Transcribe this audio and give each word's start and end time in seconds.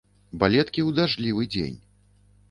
Балеткі 0.43 0.81
ў 0.87 0.95
дажджлівы 0.99 1.43
дзень. 1.57 1.77